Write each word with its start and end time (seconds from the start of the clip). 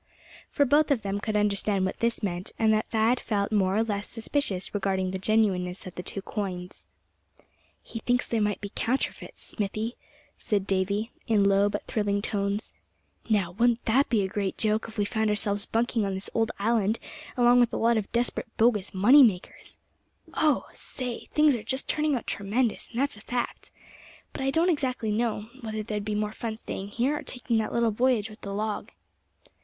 For 0.49 0.65
both 0.65 0.89
of 0.89 1.03
them 1.03 1.19
could 1.19 1.35
understand 1.35 1.85
what 1.85 1.99
this 1.99 2.23
meant, 2.23 2.53
and 2.57 2.73
that 2.73 2.89
Thad 2.89 3.19
felt 3.19 3.51
more 3.51 3.75
or 3.77 3.83
less 3.83 4.07
suspicious 4.09 4.73
regarding 4.73 5.11
the 5.11 5.19
genuineness 5.19 5.85
of 5.85 5.93
the 5.93 6.01
two 6.01 6.23
coins. 6.23 6.87
"He 7.83 7.99
thinks 7.99 8.25
they 8.25 8.39
might 8.39 8.59
be 8.61 8.71
counterfeits, 8.73 9.43
Smithy," 9.43 9.95
said 10.39 10.65
Davy, 10.65 11.11
in 11.27 11.43
low 11.43 11.69
but 11.69 11.85
thrilling 11.85 12.23
tones. 12.23 12.73
"Now 13.29 13.51
wouldn't 13.51 13.85
that 13.85 14.09
be 14.09 14.23
a 14.23 14.27
great 14.27 14.57
joke 14.57 14.85
if 14.87 14.97
we 14.97 15.05
found 15.05 15.29
ourselves 15.29 15.67
bunking 15.67 16.03
on 16.03 16.15
this 16.15 16.31
old 16.33 16.51
island 16.57 16.97
along 17.37 17.59
with 17.59 17.71
a 17.71 17.77
lot 17.77 17.95
of 17.95 18.11
desperate 18.11 18.47
bogus 18.57 18.95
money 18.95 19.21
makers! 19.21 19.77
Oh! 20.33 20.65
say, 20.73 21.25
things 21.25 21.55
are 21.55 21.61
just 21.61 21.87
turning 21.87 22.15
out 22.15 22.25
tremendous, 22.25 22.89
and 22.91 22.99
that's 22.99 23.17
a 23.17 23.21
fact. 23.21 23.69
But 24.33 24.41
I 24.41 24.49
don't 24.49 24.71
exactly 24.71 25.11
know, 25.11 25.47
whether 25.61 25.83
there'd 25.83 26.03
be 26.03 26.15
more 26.15 26.33
fun 26.33 26.57
staying 26.57 26.87
here, 26.87 27.19
or 27.19 27.21
taking 27.21 27.59
that 27.59 27.71
little 27.71 27.91
voyage 27.91 28.31
with 28.31 28.41
the 28.41 28.51
log." 28.51 28.89